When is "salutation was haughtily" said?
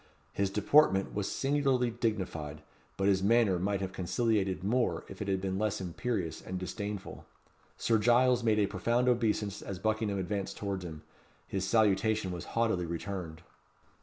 11.67-12.87